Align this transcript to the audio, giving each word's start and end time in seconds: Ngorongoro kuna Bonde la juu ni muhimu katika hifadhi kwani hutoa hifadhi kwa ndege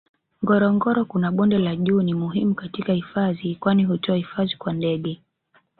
Ngorongoro 0.41 1.01
kuna 1.11 1.31
Bonde 1.31 1.59
la 1.59 1.75
juu 1.75 2.01
ni 2.01 2.13
muhimu 2.13 2.53
katika 2.55 2.93
hifadhi 2.93 3.55
kwani 3.55 3.83
hutoa 3.83 4.15
hifadhi 4.15 4.55
kwa 4.55 4.73
ndege 4.73 5.21